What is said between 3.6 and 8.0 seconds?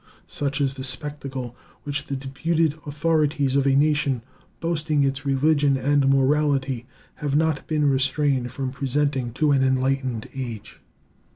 a nation boasting its religion and morality have not been